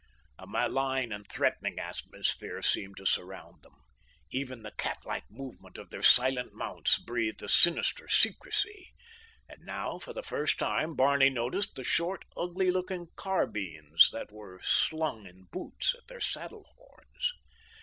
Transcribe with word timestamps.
A 0.39 0.47
malign 0.47 1.11
and 1.11 1.27
threatening 1.29 1.77
atmosphere 1.77 2.63
seemed 2.63 2.97
to 2.97 3.05
surround 3.05 3.61
them. 3.61 3.75
Even 4.31 4.63
the 4.63 4.71
cat 4.71 5.05
like 5.05 5.29
movement 5.29 5.77
of 5.77 5.91
their 5.91 6.01
silent 6.01 6.53
mounts 6.53 6.97
breathed 6.97 7.43
a 7.43 7.47
sinister 7.47 8.07
secrecy, 8.07 8.95
and 9.47 9.61
now, 9.61 9.99
for 9.99 10.11
the 10.11 10.23
first 10.23 10.57
time, 10.57 10.95
Barney 10.95 11.29
noticed 11.29 11.75
the 11.75 11.83
short, 11.83 12.25
ugly 12.35 12.71
looking 12.71 13.09
carbines 13.15 14.09
that 14.11 14.31
were 14.31 14.59
slung 14.63 15.27
in 15.27 15.43
boots 15.51 15.93
at 15.95 16.07
their 16.07 16.19
saddle 16.19 16.65
horns. 16.75 17.33